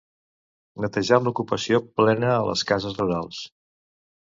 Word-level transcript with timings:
Netejant 0.85 1.29
l'ocupació 1.29 1.83
plena 2.01 2.35
a 2.41 2.43
les 2.51 2.67
cases 2.75 3.01
rurals. 3.05 3.49